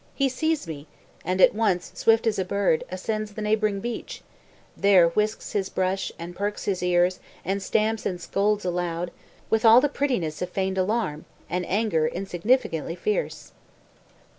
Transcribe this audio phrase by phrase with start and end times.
[0.15, 0.87] He sees me,
[1.23, 4.23] and at once, swift as a bird, Ascends the neighbouring beech;
[4.75, 9.11] there whisks his brush, And perks his ears, and stamps and scolds aloud,
[9.51, 13.51] With all the prettiness of feign'd alarm, And anger insignificantly fierce.